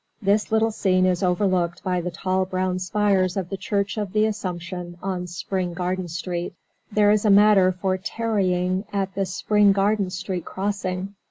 [0.19, 4.25] This little scene is overlooked by the tall brown spires of the Church of the
[4.25, 6.55] Assumption on Spring Garden Street.
[6.91, 11.13] There is matter for tarrying at the Spring Garden Street crossing.